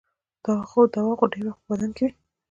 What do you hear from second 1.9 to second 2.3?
کې وي.